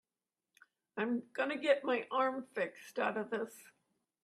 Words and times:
I'm 0.97 1.21
gonna 1.33 1.57
get 1.59 1.83
my 1.83 2.07
arm 2.09 2.47
fixed 2.55 2.97
out 2.97 3.17
of 3.17 3.29
this. 3.29 3.53